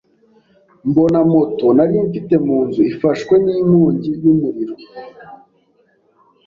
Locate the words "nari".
1.77-1.95